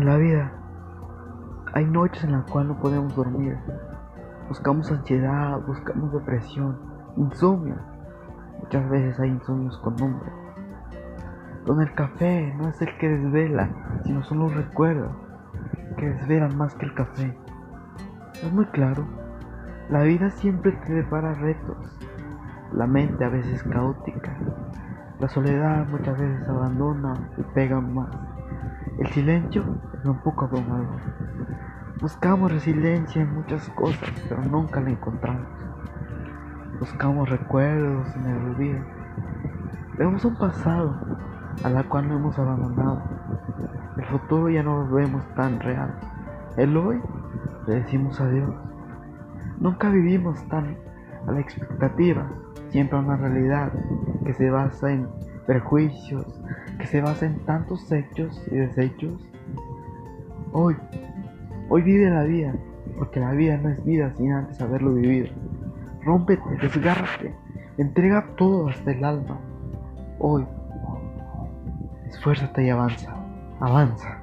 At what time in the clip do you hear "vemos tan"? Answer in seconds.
44.94-45.60